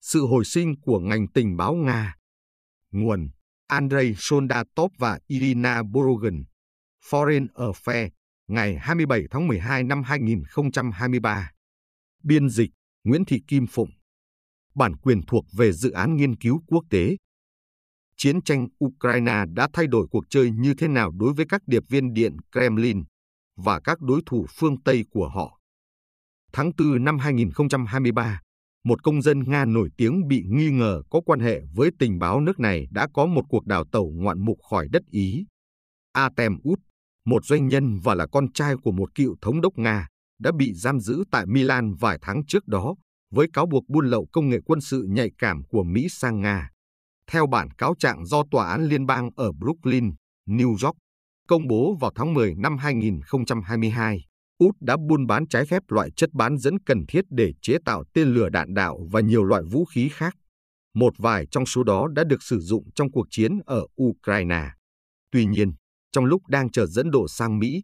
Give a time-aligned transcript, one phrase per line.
[0.00, 2.14] sự hồi sinh của ngành tình báo Nga.
[2.90, 3.28] Nguồn
[3.66, 6.44] Andrei Soldatov và Irina Borogan,
[7.10, 8.10] Foreign Affairs,
[8.48, 11.50] ngày 27 tháng 12 năm 2023.
[12.22, 12.70] Biên dịch
[13.04, 13.90] Nguyễn Thị Kim Phụng.
[14.74, 17.16] Bản quyền thuộc về dự án nghiên cứu quốc tế.
[18.16, 21.82] Chiến tranh Ukraine đã thay đổi cuộc chơi như thế nào đối với các điệp
[21.88, 23.04] viên điện Kremlin
[23.56, 25.60] và các đối thủ phương Tây của họ.
[26.52, 28.40] Tháng 4 năm 2023,
[28.88, 32.40] một công dân Nga nổi tiếng bị nghi ngờ có quan hệ với tình báo
[32.40, 35.46] nước này đã có một cuộc đào tẩu ngoạn mục khỏi đất Ý.
[36.12, 36.80] Atem Út,
[37.26, 40.06] một doanh nhân và là con trai của một cựu thống đốc Nga,
[40.40, 42.94] đã bị giam giữ tại Milan vài tháng trước đó
[43.30, 46.70] với cáo buộc buôn lậu công nghệ quân sự nhạy cảm của Mỹ sang Nga.
[47.30, 50.10] Theo bản cáo trạng do Tòa án Liên bang ở Brooklyn,
[50.46, 50.96] New York,
[51.48, 54.27] công bố vào tháng 10 năm 2022,
[54.58, 58.04] Út đã buôn bán trái phép loại chất bán dẫn cần thiết để chế tạo
[58.14, 60.34] tên lửa đạn đạo và nhiều loại vũ khí khác.
[60.94, 64.70] Một vài trong số đó đã được sử dụng trong cuộc chiến ở Ukraine.
[65.30, 65.72] Tuy nhiên,
[66.12, 67.82] trong lúc đang chờ dẫn độ sang Mỹ,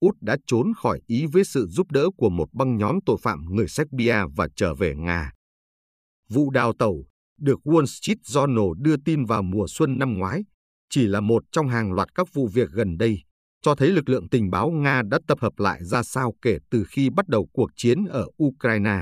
[0.00, 3.44] Út đã trốn khỏi Ý với sự giúp đỡ của một băng nhóm tội phạm
[3.44, 5.32] người Serbia và trở về Nga.
[6.28, 7.06] Vụ đào tẩu
[7.40, 10.44] được Wall Street Journal đưa tin vào mùa xuân năm ngoái,
[10.90, 13.22] chỉ là một trong hàng loạt các vụ việc gần đây
[13.66, 16.84] cho thấy lực lượng tình báo Nga đã tập hợp lại ra sao kể từ
[16.88, 18.98] khi bắt đầu cuộc chiến ở Ukraine.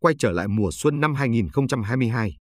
[0.00, 2.36] Quay trở lại mùa xuân năm 2022,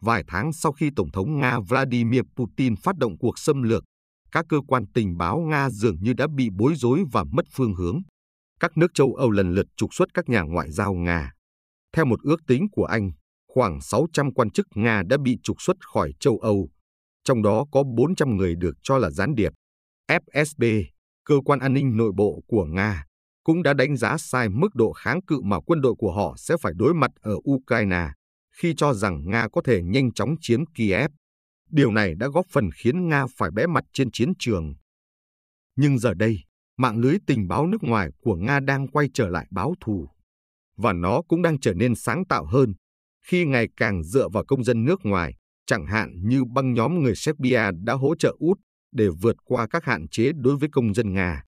[0.00, 3.84] vài tháng sau khi Tổng thống Nga Vladimir Putin phát động cuộc xâm lược,
[4.32, 7.74] các cơ quan tình báo Nga dường như đã bị bối rối và mất phương
[7.74, 7.98] hướng.
[8.60, 11.32] Các nước châu Âu lần lượt trục xuất các nhà ngoại giao Nga.
[11.96, 13.10] Theo một ước tính của Anh,
[13.54, 16.68] khoảng 600 quan chức Nga đã bị trục xuất khỏi châu Âu,
[17.24, 19.52] trong đó có 400 người được cho là gián điệp.
[20.08, 20.84] FSB,
[21.30, 23.04] cơ quan an ninh nội bộ của Nga,
[23.44, 26.56] cũng đã đánh giá sai mức độ kháng cự mà quân đội của họ sẽ
[26.60, 28.08] phải đối mặt ở Ukraine
[28.56, 31.10] khi cho rằng Nga có thể nhanh chóng chiếm Kiev.
[31.70, 34.74] Điều này đã góp phần khiến Nga phải bẽ mặt trên chiến trường.
[35.76, 36.38] Nhưng giờ đây,
[36.76, 40.08] mạng lưới tình báo nước ngoài của Nga đang quay trở lại báo thù.
[40.76, 42.74] Và nó cũng đang trở nên sáng tạo hơn
[43.26, 45.34] khi ngày càng dựa vào công dân nước ngoài,
[45.66, 48.58] chẳng hạn như băng nhóm người Serbia đã hỗ trợ út
[48.92, 51.44] để vượt qua các hạn chế đối với công dân Nga.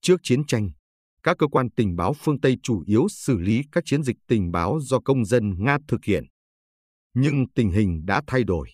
[0.00, 0.70] Trước chiến tranh,
[1.22, 4.50] các cơ quan tình báo phương Tây chủ yếu xử lý các chiến dịch tình
[4.50, 6.24] báo do công dân Nga thực hiện.
[7.14, 8.70] Nhưng tình hình đã thay đổi.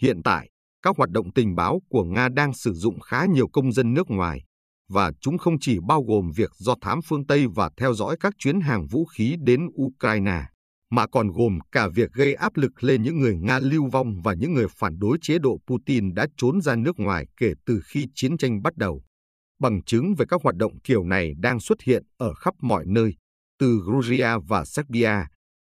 [0.00, 0.50] Hiện tại,
[0.82, 4.10] các hoạt động tình báo của Nga đang sử dụng khá nhiều công dân nước
[4.10, 4.44] ngoài,
[4.88, 8.34] và chúng không chỉ bao gồm việc do thám phương Tây và theo dõi các
[8.38, 10.42] chuyến hàng vũ khí đến Ukraine
[10.90, 14.34] mà còn gồm cả việc gây áp lực lên những người Nga lưu vong và
[14.34, 18.06] những người phản đối chế độ Putin đã trốn ra nước ngoài kể từ khi
[18.14, 19.02] chiến tranh bắt đầu.
[19.60, 23.14] Bằng chứng về các hoạt động kiểu này đang xuất hiện ở khắp mọi nơi,
[23.58, 25.12] từ Georgia và Serbia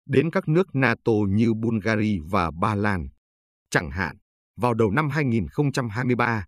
[0.07, 3.09] đến các nước NATO như Bulgaria và Ba Lan.
[3.71, 4.17] Chẳng hạn,
[4.57, 6.45] vào đầu năm 2023,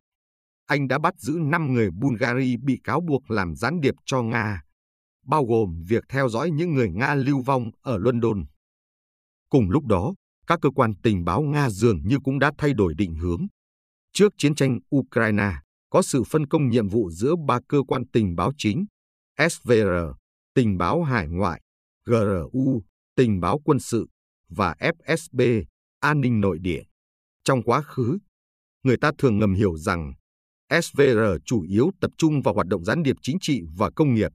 [0.67, 4.63] Anh đã bắt giữ 5 người Bulgaria bị cáo buộc làm gián điệp cho Nga,
[5.27, 8.45] bao gồm việc theo dõi những người Nga lưu vong ở London.
[9.57, 10.15] Cùng lúc đó,
[10.47, 13.47] các cơ quan tình báo Nga dường như cũng đã thay đổi định hướng.
[14.13, 15.53] Trước chiến tranh Ukraine,
[15.91, 18.87] có sự phân công nhiệm vụ giữa ba cơ quan tình báo chính,
[19.51, 20.13] SVR,
[20.55, 21.63] tình báo hải ngoại,
[22.07, 22.83] GRU,
[23.15, 24.07] tình báo quân sự
[24.49, 25.65] và FSB,
[26.01, 26.83] an ninh nội địa.
[27.45, 28.19] Trong quá khứ,
[28.83, 30.13] người ta thường ngầm hiểu rằng
[30.83, 34.33] SVR chủ yếu tập trung vào hoạt động gián điệp chính trị và công nghiệp,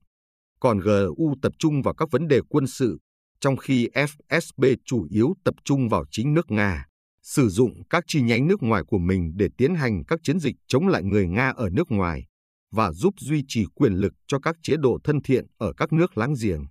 [0.59, 2.99] còn GRU tập trung vào các vấn đề quân sự
[3.41, 6.85] trong khi FSB chủ yếu tập trung vào chính nước Nga,
[7.23, 10.55] sử dụng các chi nhánh nước ngoài của mình để tiến hành các chiến dịch
[10.67, 12.25] chống lại người Nga ở nước ngoài
[12.71, 16.17] và giúp duy trì quyền lực cho các chế độ thân thiện ở các nước
[16.17, 16.65] láng giềng.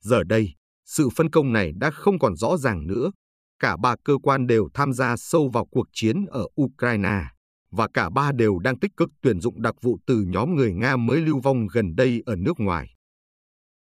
[0.00, 3.10] Giờ đây, sự phân công này đã không còn rõ ràng nữa.
[3.58, 7.22] Cả ba cơ quan đều tham gia sâu vào cuộc chiến ở Ukraine
[7.70, 10.96] và cả ba đều đang tích cực tuyển dụng đặc vụ từ nhóm người Nga
[10.96, 12.94] mới lưu vong gần đây ở nước ngoài.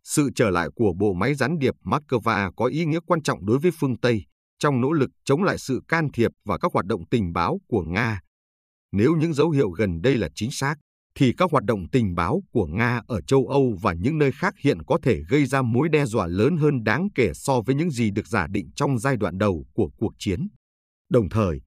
[0.09, 3.59] Sự trở lại của bộ máy gián điệp Moscow có ý nghĩa quan trọng đối
[3.59, 4.25] với phương Tây
[4.59, 7.81] trong nỗ lực chống lại sự can thiệp và các hoạt động tình báo của
[7.81, 8.21] Nga.
[8.91, 10.75] Nếu những dấu hiệu gần đây là chính xác,
[11.15, 14.53] thì các hoạt động tình báo của Nga ở châu Âu và những nơi khác
[14.63, 17.91] hiện có thể gây ra mối đe dọa lớn hơn đáng kể so với những
[17.91, 20.47] gì được giả định trong giai đoạn đầu của cuộc chiến.
[21.09, 21.61] Đồng thời,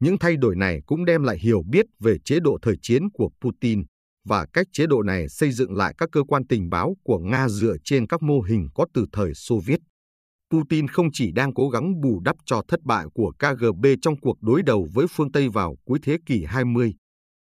[0.00, 3.30] những thay đổi này cũng đem lại hiểu biết về chế độ thời chiến của
[3.40, 3.82] Putin
[4.24, 7.48] và cách chế độ này xây dựng lại các cơ quan tình báo của Nga
[7.48, 9.80] dựa trên các mô hình có từ thời Xô Viết.
[10.50, 14.36] Putin không chỉ đang cố gắng bù đắp cho thất bại của KGB trong cuộc
[14.42, 16.94] đối đầu với phương Tây vào cuối thế kỷ 20,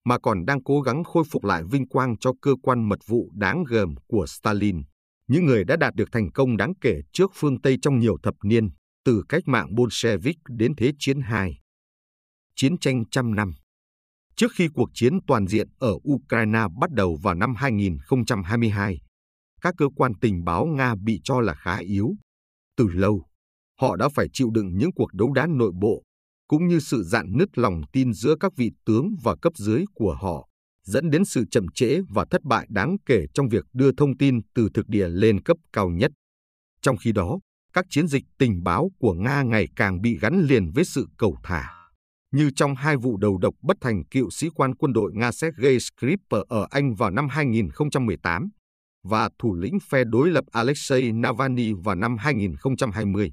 [0.04, 3.30] mà còn đang cố gắng khôi phục lại vinh quang cho cơ quan mật vụ
[3.34, 4.82] đáng gờm của Stalin,
[5.28, 8.34] những người đã đạt được thành công đáng kể trước phương Tây trong nhiều thập
[8.44, 8.70] niên,
[9.04, 11.56] từ cách mạng Bolshevik đến Thế chiến II.
[12.56, 13.54] Chiến tranh trăm năm
[14.36, 18.98] Trước khi cuộc chiến toàn diện ở Ukraine bắt đầu vào năm 2022,
[19.60, 22.14] các cơ quan tình báo Nga bị cho là khá yếu.
[22.76, 23.26] Từ lâu,
[23.80, 26.02] họ đã phải chịu đựng những cuộc đấu đá nội bộ,
[26.48, 30.14] cũng như sự dạn nứt lòng tin giữa các vị tướng và cấp dưới của
[30.20, 30.48] họ,
[30.82, 34.40] dẫn đến sự chậm trễ và thất bại đáng kể trong việc đưa thông tin
[34.54, 36.12] từ thực địa lên cấp cao nhất.
[36.82, 37.38] Trong khi đó,
[37.72, 41.36] các chiến dịch tình báo của Nga ngày càng bị gắn liền với sự cầu
[41.42, 41.85] thả.
[42.32, 45.78] Như trong hai vụ đầu độc bất thành cựu sĩ quan quân đội Nga Sergei
[45.78, 48.48] Skripal ở Anh vào năm 2018
[49.08, 53.32] và thủ lĩnh phe đối lập Alexei Navalny vào năm 2020.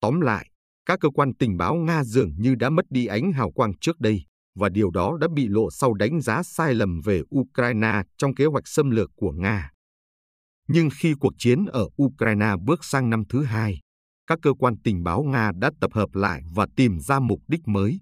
[0.00, 0.48] Tóm lại,
[0.86, 4.00] các cơ quan tình báo Nga dường như đã mất đi ánh hào quang trước
[4.00, 4.24] đây,
[4.54, 8.46] và điều đó đã bị lộ sau đánh giá sai lầm về Ukraine trong kế
[8.46, 9.70] hoạch xâm lược của Nga.
[10.68, 13.80] Nhưng khi cuộc chiến ở Ukraine bước sang năm thứ hai,
[14.26, 17.68] các cơ quan tình báo Nga đã tập hợp lại và tìm ra mục đích
[17.68, 18.00] mới.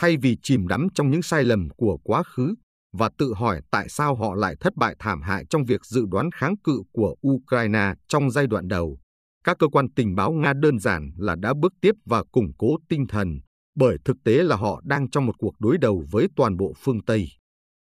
[0.00, 2.54] Thay vì chìm đắm trong những sai lầm của quá khứ
[2.92, 6.30] và tự hỏi tại sao họ lại thất bại thảm hại trong việc dự đoán
[6.30, 8.98] kháng cự của Ukraine trong giai đoạn đầu,
[9.44, 12.76] các cơ quan tình báo Nga đơn giản là đã bước tiếp và củng cố
[12.88, 13.40] tinh thần,
[13.74, 17.04] bởi thực tế là họ đang trong một cuộc đối đầu với toàn bộ phương
[17.04, 17.28] Tây.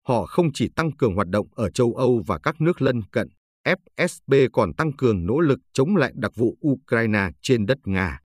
[0.08, 3.28] Họ không chỉ tăng cường hoạt động ở châu Âu và các nước lân cận,
[3.66, 8.20] FSB còn tăng cường nỗ lực chống lại đặc vụ Ukraine trên đất Nga.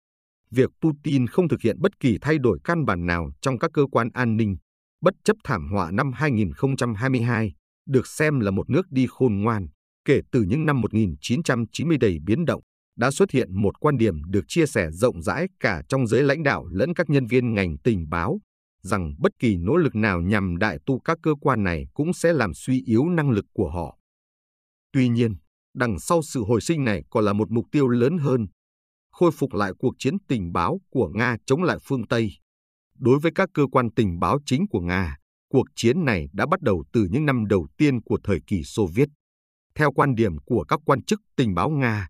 [0.51, 3.85] Việc Putin không thực hiện bất kỳ thay đổi căn bản nào trong các cơ
[3.91, 4.57] quan an ninh,
[5.01, 7.53] bất chấp thảm họa năm 2022,
[7.87, 9.67] được xem là một nước đi khôn ngoan,
[10.05, 12.61] kể từ những năm 1990 đầy biến động,
[12.97, 16.43] đã xuất hiện một quan điểm được chia sẻ rộng rãi cả trong giới lãnh
[16.43, 18.39] đạo lẫn các nhân viên ngành tình báo,
[18.81, 22.33] rằng bất kỳ nỗ lực nào nhằm đại tu các cơ quan này cũng sẽ
[22.33, 23.97] làm suy yếu năng lực của họ.
[24.91, 25.35] Tuy nhiên,
[25.73, 28.47] đằng sau sự hồi sinh này còn là một mục tiêu lớn hơn,
[29.15, 32.31] khôi phục lại cuộc chiến tình báo của Nga chống lại phương Tây.
[32.97, 35.17] Đối với các cơ quan tình báo chính của Nga,
[35.49, 38.87] cuộc chiến này đã bắt đầu từ những năm đầu tiên của thời kỳ Xô
[38.95, 39.09] Viết.
[39.75, 42.07] Theo quan điểm của các quan chức tình báo Nga,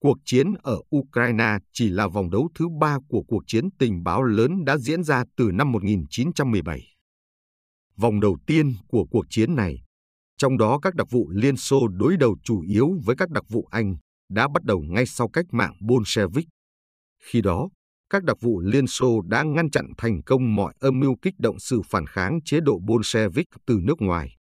[0.00, 4.22] cuộc chiến ở Ukraine chỉ là vòng đấu thứ ba của cuộc chiến tình báo
[4.22, 6.82] lớn đã diễn ra từ năm 1917.
[7.96, 9.84] Vòng đầu tiên của cuộc chiến này,
[10.38, 13.68] trong đó các đặc vụ Liên Xô đối đầu chủ yếu với các đặc vụ
[13.70, 13.96] Anh,
[14.34, 16.46] đã bắt đầu ngay sau cách mạng Bolshevik.
[17.24, 17.68] Khi đó,
[18.10, 21.58] các đặc vụ Liên Xô đã ngăn chặn thành công mọi âm mưu kích động
[21.58, 24.36] sự phản kháng chế độ Bolshevik từ nước ngoài.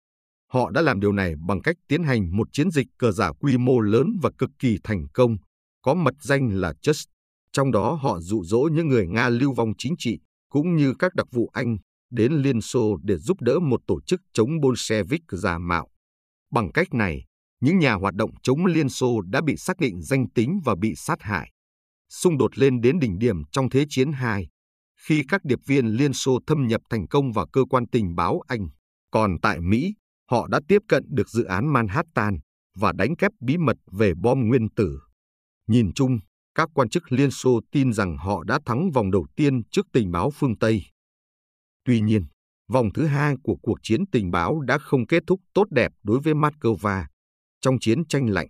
[0.51, 3.57] Họ đã làm điều này bằng cách tiến hành một chiến dịch cờ giả quy
[3.57, 5.38] mô lớn và cực kỳ thành công,
[5.81, 7.06] có mật danh là Just.
[7.51, 10.19] Trong đó họ dụ dỗ những người Nga lưu vong chính trị,
[10.50, 11.78] cũng như các đặc vụ Anh,
[12.12, 15.88] đến Liên Xô để giúp đỡ một tổ chức chống Bolshevik giả mạo.
[16.51, 17.25] Bằng cách này,
[17.63, 20.95] những nhà hoạt động chống Liên Xô đã bị xác định danh tính và bị
[20.95, 21.51] sát hại.
[22.10, 24.48] Xung đột lên đến đỉnh điểm trong Thế chiến II,
[25.07, 28.42] khi các điệp viên Liên Xô thâm nhập thành công vào cơ quan tình báo
[28.48, 28.68] Anh.
[29.12, 29.94] Còn tại Mỹ,
[30.31, 32.38] họ đã tiếp cận được dự án Manhattan
[32.75, 35.00] và đánh kép bí mật về bom nguyên tử.
[35.68, 36.19] Nhìn chung,
[36.56, 40.12] các quan chức Liên Xô tin rằng họ đã thắng vòng đầu tiên trước tình
[40.12, 40.81] báo phương Tây.
[41.86, 42.25] Tuy nhiên,
[42.69, 46.19] vòng thứ hai của cuộc chiến tình báo đã không kết thúc tốt đẹp đối
[46.19, 47.06] với Moscow.
[47.63, 48.48] Trong chiến tranh lạnh,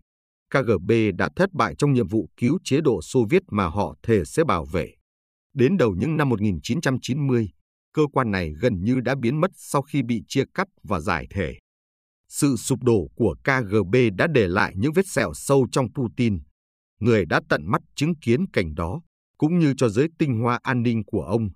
[0.54, 4.26] KGB đã thất bại trong nhiệm vụ cứu chế độ Xô Viết mà họ thề
[4.26, 4.94] sẽ bảo vệ.
[5.54, 7.50] Đến đầu những năm 1990,
[7.94, 11.28] cơ quan này gần như đã biến mất sau khi bị chia cắt và giải
[11.30, 11.56] thể.
[12.30, 16.40] Sự sụp đổ của KGB đã để lại những vết sẹo sâu trong Putin,
[17.00, 19.02] người đã tận mắt chứng kiến cảnh đó,
[19.38, 21.50] cũng như cho giới tinh hoa an ninh của ông,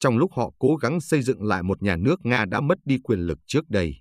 [0.00, 2.98] trong lúc họ cố gắng xây dựng lại một nhà nước Nga đã mất đi
[3.02, 3.96] quyền lực trước đây.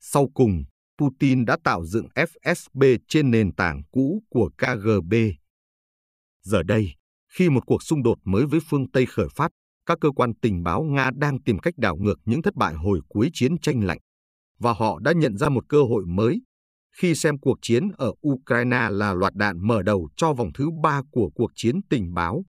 [0.00, 0.62] Sau cùng,
[1.02, 5.14] Putin đã tạo dựng FSB trên nền tảng cũ của KGB.
[6.42, 6.94] Giờ đây,
[7.32, 9.50] khi một cuộc xung đột mới với phương Tây khởi phát,
[9.86, 13.00] các cơ quan tình báo Nga đang tìm cách đảo ngược những thất bại hồi
[13.08, 13.98] cuối chiến tranh lạnh.
[14.58, 16.42] Và họ đã nhận ra một cơ hội mới
[16.96, 21.02] khi xem cuộc chiến ở Ukraine là loạt đạn mở đầu cho vòng thứ ba
[21.10, 22.44] của cuộc chiến tình báo.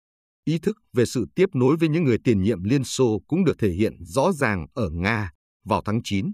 [0.46, 3.60] Ý thức về sự tiếp nối với những người tiền nhiệm Liên Xô cũng được
[3.60, 5.32] thể hiện rõ ràng ở Nga
[5.66, 6.32] vào tháng 9.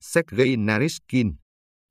[0.00, 1.32] Sergei Naryshkin,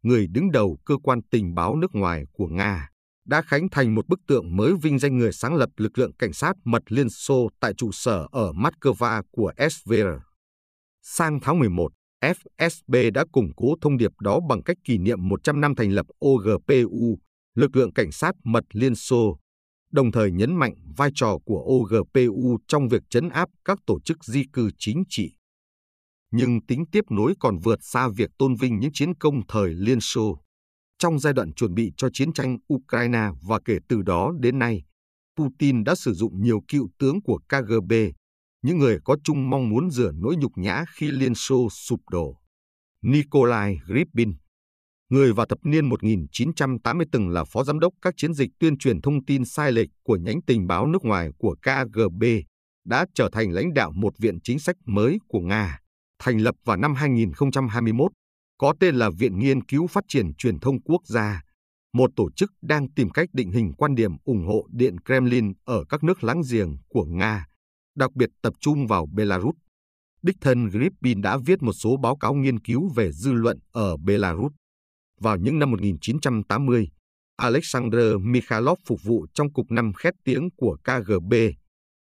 [0.03, 2.89] người đứng đầu cơ quan tình báo nước ngoài của Nga,
[3.25, 6.33] đã khánh thành một bức tượng mới vinh danh người sáng lập lực lượng cảnh
[6.33, 10.07] sát mật Liên Xô tại trụ sở ở Moscow của SVR.
[11.01, 11.91] Sang tháng 11,
[12.21, 16.05] FSB đã củng cố thông điệp đó bằng cách kỷ niệm 100 năm thành lập
[16.25, 17.19] OGPU,
[17.55, 19.37] lực lượng cảnh sát mật Liên Xô,
[19.91, 24.23] đồng thời nhấn mạnh vai trò của OGPU trong việc chấn áp các tổ chức
[24.25, 25.35] di cư chính trị.
[26.35, 29.99] Nhưng tính tiếp nối còn vượt xa việc tôn vinh những chiến công thời Liên
[29.99, 30.39] Xô.
[30.99, 34.83] Trong giai đoạn chuẩn bị cho chiến tranh Ukraine và kể từ đó đến nay,
[35.37, 37.93] Putin đã sử dụng nhiều cựu tướng của KGB,
[38.61, 42.37] những người có chung mong muốn rửa nỗi nhục nhã khi Liên Xô sụp đổ.
[43.01, 44.33] Nikolai Gripin,
[45.09, 49.01] người vào thập niên 1980 từng là phó giám đốc các chiến dịch tuyên truyền
[49.01, 52.23] thông tin sai lệch của nhánh tình báo nước ngoài của KGB,
[52.85, 55.82] đã trở thành lãnh đạo một viện chính sách mới của Nga,
[56.23, 58.11] thành lập vào năm 2021,
[58.57, 61.41] có tên là Viện Nghiên cứu Phát triển Truyền thông Quốc gia,
[61.93, 65.83] một tổ chức đang tìm cách định hình quan điểm ủng hộ Điện Kremlin ở
[65.89, 67.45] các nước láng giềng của Nga,
[67.95, 69.55] đặc biệt tập trung vào Belarus.
[70.21, 73.97] Đích thân Gripin đã viết một số báo cáo nghiên cứu về dư luận ở
[73.97, 74.51] Belarus.
[75.21, 76.87] Vào những năm 1980,
[77.35, 81.33] Alexander Mikhailov phục vụ trong cục năm khét tiếng của KGB,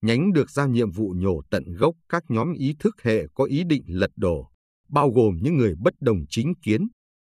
[0.03, 3.65] nhánh được giao nhiệm vụ nhổ tận gốc các nhóm ý thức hệ có ý
[3.65, 4.51] định lật đổ,
[4.89, 6.89] bao gồm những người bất đồng chính kiến,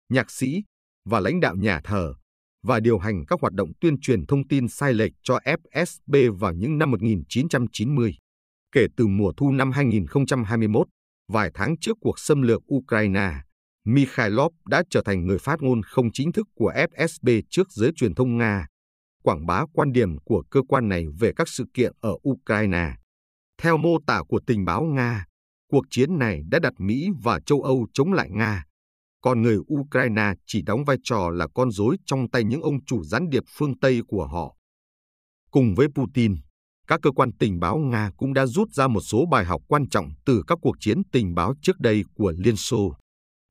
[0.09, 0.63] nhạc sĩ
[1.05, 2.15] và lãnh đạo nhà thờ,
[2.63, 6.53] và điều hành các hoạt động tuyên truyền thông tin sai lệch cho FSB vào
[6.53, 8.15] những năm 1990.
[8.73, 10.87] Kể từ mùa thu năm 2021,
[11.33, 13.33] vài tháng trước cuộc xâm lược Ukraine,
[13.85, 18.15] Mikhailov đã trở thành người phát ngôn không chính thức của FSB trước giới truyền
[18.15, 18.67] thông Nga,
[19.23, 22.95] quảng bá quan điểm của cơ quan này về các sự kiện ở Ukraine.
[23.63, 25.25] Theo mô tả của tình báo Nga,
[25.71, 28.65] cuộc chiến này đã đặt Mỹ và châu Âu chống lại Nga,
[29.21, 33.05] còn người Ukraine chỉ đóng vai trò là con rối trong tay những ông chủ
[33.05, 34.57] gián điệp phương Tây của họ.
[35.51, 36.37] Cùng với Putin,
[36.87, 39.89] các cơ quan tình báo Nga cũng đã rút ra một số bài học quan
[39.89, 42.95] trọng từ các cuộc chiến tình báo trước đây của Liên Xô.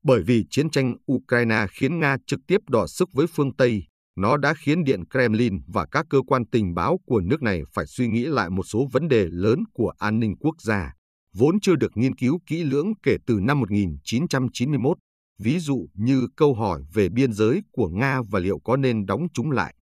[0.04, 3.82] Bởi vì chiến tranh Ukraine khiến Nga trực tiếp đọ sức với phương Tây,
[4.20, 7.86] nó đã khiến Điện Kremlin và các cơ quan tình báo của nước này phải
[7.86, 10.92] suy nghĩ lại một số vấn đề lớn của an ninh quốc gia,
[11.34, 14.98] vốn chưa được nghiên cứu kỹ lưỡng kể từ năm 1991,
[15.38, 19.26] ví dụ như câu hỏi về biên giới của Nga và liệu có nên đóng
[19.34, 19.74] chúng lại.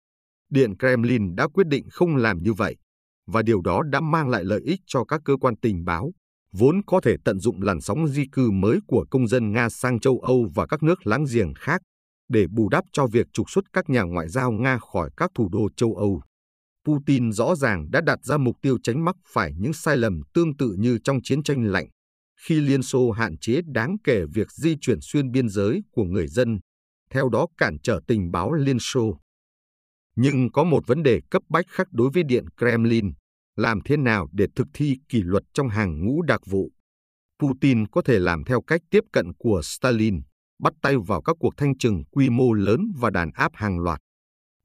[0.49, 2.75] Điện Kremlin đã quyết định không làm như vậy,
[3.27, 6.11] và điều đó đã mang lại lợi ích cho các cơ quan tình báo,
[6.51, 9.99] vốn có thể tận dụng làn sóng di cư mới của công dân Nga sang
[9.99, 11.81] châu Âu và các nước láng giềng khác
[12.29, 15.49] để bù đắp cho việc trục xuất các nhà ngoại giao Nga khỏi các thủ
[15.51, 16.21] đô châu Âu.
[16.85, 20.57] Putin rõ ràng đã đặt ra mục tiêu tránh mắc phải những sai lầm tương
[20.57, 21.87] tự như trong chiến tranh lạnh,
[22.41, 26.27] khi Liên Xô hạn chế đáng kể việc di chuyển xuyên biên giới của người
[26.27, 26.59] dân,
[27.09, 29.19] theo đó cản trở tình báo Liên Xô.
[30.15, 33.13] Nhưng có một vấn đề cấp bách khác đối với Điện Kremlin,
[33.55, 36.71] làm thế nào để thực thi kỷ luật trong hàng ngũ đặc vụ.
[37.39, 40.21] Putin có thể làm theo cách tiếp cận của Stalin,
[40.59, 43.99] bắt tay vào các cuộc thanh trừng quy mô lớn và đàn áp hàng loạt.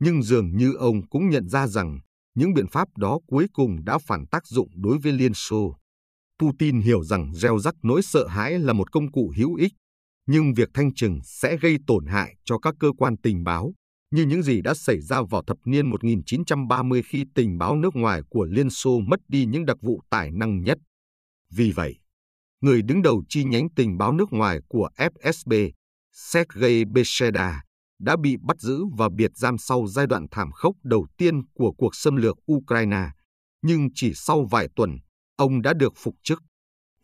[0.00, 1.98] Nhưng dường như ông cũng nhận ra rằng
[2.34, 5.76] những biện pháp đó cuối cùng đã phản tác dụng đối với Liên Xô.
[6.38, 9.72] Putin hiểu rằng gieo rắc nỗi sợ hãi là một công cụ hữu ích,
[10.26, 13.72] nhưng việc thanh trừng sẽ gây tổn hại cho các cơ quan tình báo,
[14.10, 18.22] như những gì đã xảy ra vào thập niên 1930 khi tình báo nước ngoài
[18.30, 20.78] của Liên Xô mất đi những đặc vụ tài năng nhất.
[21.50, 21.98] Vì vậy,
[22.60, 25.70] người đứng đầu chi nhánh tình báo nước ngoài của FSB,
[26.12, 27.62] Sergei Besheda,
[27.98, 31.72] đã bị bắt giữ và biệt giam sau giai đoạn thảm khốc đầu tiên của
[31.78, 33.08] cuộc xâm lược Ukraine.
[33.62, 34.98] Nhưng chỉ sau vài tuần,
[35.36, 36.42] ông đã được phục chức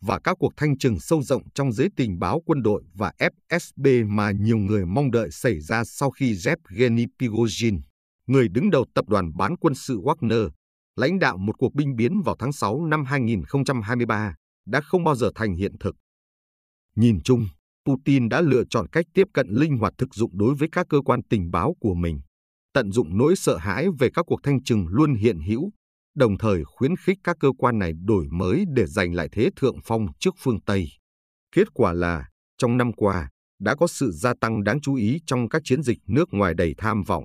[0.01, 4.07] và các cuộc thanh trừng sâu rộng trong giới tình báo quân đội và FSB
[4.15, 7.79] mà nhiều người mong đợi xảy ra sau khi Yevgeny Prigozhin,
[8.27, 10.49] người đứng đầu tập đoàn bán quân sự Wagner,
[10.95, 14.35] lãnh đạo một cuộc binh biến vào tháng 6 năm 2023,
[14.65, 15.95] đã không bao giờ thành hiện thực.
[16.95, 17.47] Nhìn chung,
[17.85, 21.01] Putin đã lựa chọn cách tiếp cận linh hoạt thực dụng đối với các cơ
[21.05, 22.19] quan tình báo của mình,
[22.73, 25.71] tận dụng nỗi sợ hãi về các cuộc thanh trừng luôn hiện hữu
[26.15, 29.77] đồng thời khuyến khích các cơ quan này đổi mới để giành lại thế thượng
[29.83, 30.87] phong trước phương Tây.
[31.55, 35.49] Kết quả là, trong năm qua, đã có sự gia tăng đáng chú ý trong
[35.49, 37.23] các chiến dịch nước ngoài đầy tham vọng,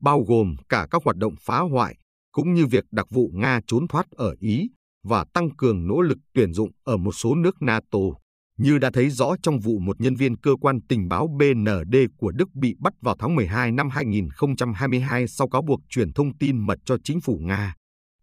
[0.00, 1.96] bao gồm cả các hoạt động phá hoại,
[2.32, 4.68] cũng như việc đặc vụ Nga trốn thoát ở Ý
[5.04, 7.98] và tăng cường nỗ lực tuyển dụng ở một số nước NATO,
[8.58, 12.30] như đã thấy rõ trong vụ một nhân viên cơ quan tình báo BND của
[12.30, 16.78] Đức bị bắt vào tháng 12 năm 2022 sau cáo buộc truyền thông tin mật
[16.84, 17.74] cho chính phủ Nga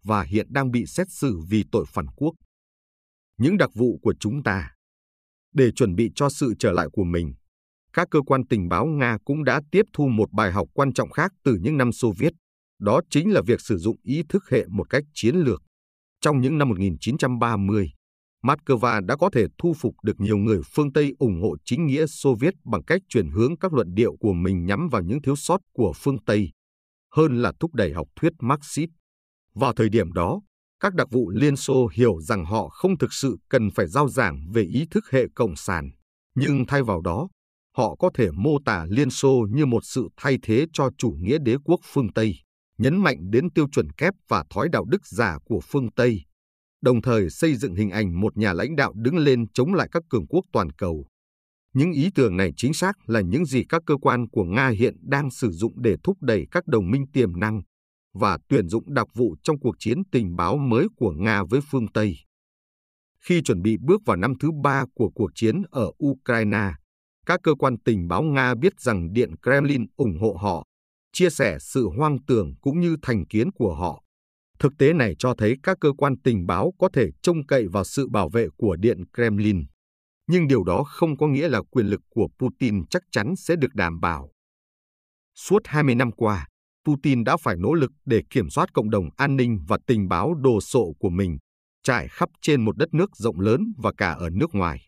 [0.03, 2.33] và hiện đang bị xét xử vì tội phản quốc.
[3.37, 4.71] Những đặc vụ của chúng ta
[5.53, 7.33] Để chuẩn bị cho sự trở lại của mình,
[7.93, 11.11] các cơ quan tình báo Nga cũng đã tiếp thu một bài học quan trọng
[11.11, 12.33] khác từ những năm Xô Viết,
[12.79, 15.61] đó chính là việc sử dụng ý thức hệ một cách chiến lược.
[16.21, 17.91] Trong những năm 1930,
[18.43, 22.05] Moscow đã có thể thu phục được nhiều người phương Tây ủng hộ chính nghĩa
[22.05, 25.35] Xô Viết bằng cách chuyển hướng các luận điệu của mình nhắm vào những thiếu
[25.35, 26.51] sót của phương Tây,
[27.15, 28.89] hơn là thúc đẩy học thuyết Marxist.
[29.55, 30.41] Vào thời điểm đó,
[30.79, 34.51] các đặc vụ Liên Xô hiểu rằng họ không thực sự cần phải giao giảng
[34.53, 35.91] về ý thức hệ cộng sản,
[36.35, 37.29] nhưng thay vào đó,
[37.77, 41.37] họ có thể mô tả Liên Xô như một sự thay thế cho chủ nghĩa
[41.45, 42.35] đế quốc phương Tây,
[42.77, 46.21] nhấn mạnh đến tiêu chuẩn kép và thói đạo đức giả của phương Tây,
[46.81, 50.03] đồng thời xây dựng hình ảnh một nhà lãnh đạo đứng lên chống lại các
[50.09, 51.05] cường quốc toàn cầu.
[51.73, 54.95] Những ý tưởng này chính xác là những gì các cơ quan của Nga hiện
[55.01, 57.61] đang sử dụng để thúc đẩy các đồng minh tiềm năng
[58.13, 61.87] và tuyển dụng đặc vụ trong cuộc chiến tình báo mới của Nga với phương
[61.93, 62.15] Tây.
[63.19, 66.71] Khi chuẩn bị bước vào năm thứ ba của cuộc chiến ở Ukraine,
[67.25, 70.65] các cơ quan tình báo Nga biết rằng Điện Kremlin ủng hộ họ,
[71.13, 74.03] chia sẻ sự hoang tưởng cũng như thành kiến của họ.
[74.61, 77.83] Thực tế này cho thấy các cơ quan tình báo có thể trông cậy vào
[77.83, 79.63] sự bảo vệ của Điện Kremlin.
[80.27, 83.73] Nhưng điều đó không có nghĩa là quyền lực của Putin chắc chắn sẽ được
[83.73, 84.31] đảm bảo.
[85.35, 86.47] Suốt 20 năm qua,
[86.85, 90.33] Putin đã phải nỗ lực để kiểm soát cộng đồng an ninh và tình báo
[90.33, 91.37] đồ sộ của mình,
[91.83, 94.81] trải khắp trên một đất nước rộng lớn và cả ở nước ngoài.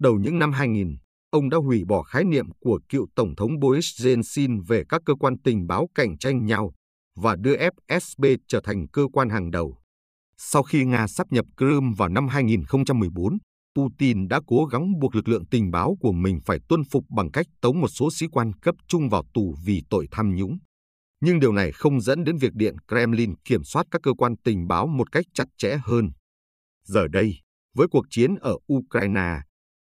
[0.00, 0.96] Đầu những năm 2000,
[1.30, 5.14] ông đã hủy bỏ khái niệm của cựu Tổng thống Boris Yeltsin về các cơ
[5.14, 6.72] quan tình báo cạnh tranh nhau
[7.20, 9.78] và đưa FSB trở thành cơ quan hàng đầu.
[10.36, 13.38] Sau khi Nga sắp nhập Crimea vào năm 2014,
[13.74, 17.30] Putin đã cố gắng buộc lực lượng tình báo của mình phải tuân phục bằng
[17.30, 20.58] cách tống một số sĩ quan cấp trung vào tù vì tội tham nhũng.
[21.20, 24.68] Nhưng điều này không dẫn đến việc Điện Kremlin kiểm soát các cơ quan tình
[24.68, 26.10] báo một cách chặt chẽ hơn.
[26.84, 27.34] Giờ đây,
[27.76, 29.40] với cuộc chiến ở Ukraine,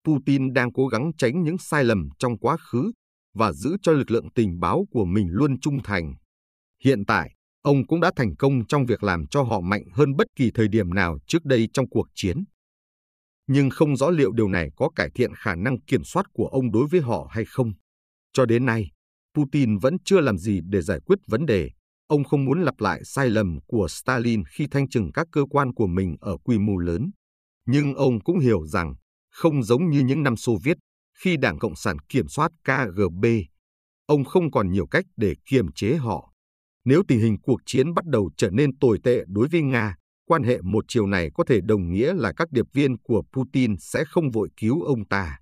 [0.07, 2.91] Putin đang cố gắng tránh những sai lầm trong quá khứ
[3.33, 6.13] và giữ cho lực lượng tình báo của mình luôn trung thành.
[6.83, 10.27] Hiện tại, ông cũng đã thành công trong việc làm cho họ mạnh hơn bất
[10.35, 12.43] kỳ thời điểm nào trước đây trong cuộc chiến.
[13.47, 16.71] Nhưng không rõ liệu điều này có cải thiện khả năng kiểm soát của ông
[16.71, 17.73] đối với họ hay không.
[18.33, 18.91] Cho đến nay,
[19.37, 21.69] Putin vẫn chưa làm gì để giải quyết vấn đề.
[22.07, 25.73] Ông không muốn lặp lại sai lầm của Stalin khi thanh trừng các cơ quan
[25.73, 27.11] của mình ở quy mô lớn.
[27.65, 28.93] Nhưng ông cũng hiểu rằng,
[29.29, 30.77] không giống như những năm Xô Viết,
[31.19, 33.25] khi Đảng Cộng sản kiểm soát KGB,
[34.05, 36.30] ông không còn nhiều cách để kiềm chế họ.
[36.85, 39.95] Nếu tình hình cuộc chiến bắt đầu trở nên tồi tệ đối với Nga,
[40.25, 43.75] quan hệ một chiều này có thể đồng nghĩa là các điệp viên của Putin
[43.79, 45.40] sẽ không vội cứu ông ta.